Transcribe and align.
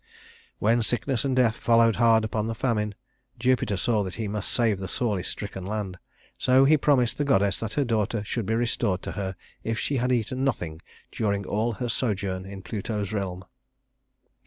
When 0.57 0.81
sickness 0.81 1.23
and 1.23 1.35
death 1.35 1.55
followed 1.57 1.97
hard 1.97 2.23
upon 2.25 2.47
the 2.47 2.55
famine, 2.55 2.95
Jupiter 3.37 3.77
saw 3.77 4.01
that 4.01 4.15
he 4.15 4.27
must 4.27 4.49
save 4.49 4.79
the 4.79 4.87
sorely 4.87 5.21
stricken 5.21 5.63
land, 5.63 5.99
so 6.39 6.65
he 6.65 6.75
promised 6.75 7.19
the 7.19 7.23
goddess 7.23 7.59
that 7.59 7.73
her 7.73 7.85
daughter 7.85 8.23
should 8.23 8.47
be 8.47 8.55
restored 8.55 9.03
to 9.03 9.11
her 9.11 9.35
if 9.63 9.77
she 9.77 9.97
had 9.97 10.11
eaten 10.11 10.43
nothing 10.43 10.81
during 11.11 11.45
all 11.45 11.73
her 11.73 11.87
sojourn 11.87 12.47
in 12.47 12.63
Pluto's 12.63 13.13
realm. 13.13 13.45